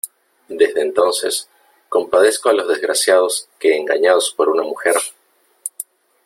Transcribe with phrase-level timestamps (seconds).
[0.47, 1.47] desde entonces
[1.87, 4.95] compadezco a los desgraciados que engañados por una mujer,